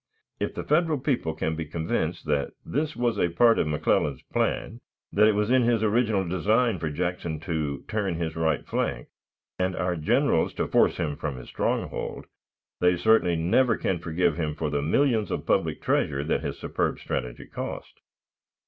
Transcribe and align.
If 0.39 0.55
the 0.55 0.63
Federal 0.63 0.97
people 0.99 1.35
can 1.35 1.55
be 1.55 1.65
convinced 1.67 2.25
that 2.25 2.53
this 2.65 2.95
was 2.95 3.19
a 3.19 3.29
part 3.29 3.59
of 3.59 3.67
McClellan's 3.67 4.23
plan, 4.33 4.81
that 5.13 5.27
it 5.27 5.35
was 5.35 5.51
in 5.51 5.61
his 5.61 5.83
original 5.83 6.27
design 6.27 6.79
for 6.79 6.89
Jackson 6.89 7.39
to 7.41 7.83
turn 7.87 8.15
his 8.15 8.35
right 8.35 8.65
flank, 8.65 9.09
and 9.59 9.75
our 9.75 9.95
generals 9.95 10.55
to 10.55 10.65
force 10.65 10.97
him 10.97 11.17
from 11.17 11.37
his 11.37 11.49
strongholds, 11.49 12.27
they 12.79 12.97
certainly 12.97 13.35
never 13.35 13.77
can 13.77 13.99
forgive 13.99 14.37
him 14.37 14.55
for 14.55 14.71
the 14.71 14.81
millions 14.81 15.29
of 15.29 15.45
public 15.45 15.83
treasure 15.83 16.23
that 16.23 16.41
his 16.41 16.57
superb 16.57 16.97
strategy 16.97 17.45
cost." 17.45 17.99